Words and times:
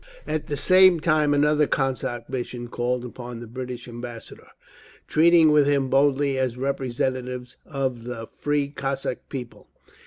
At 0.25 0.47
the 0.47 0.57
same 0.57 0.99
time 0.99 1.31
another 1.31 1.67
Cossack 1.67 2.27
mission 2.27 2.69
called 2.69 3.05
upon 3.05 3.39
the 3.39 3.45
British 3.45 3.87
ambassador, 3.87 4.47
treating 5.07 5.51
with 5.51 5.67
him 5.67 5.91
boldly 5.91 6.39
as 6.39 6.57
representatives 6.57 7.55
of 7.67 8.05
"the 8.05 8.25
free 8.35 8.69
Cossack 8.69 9.29
people." 9.29 9.67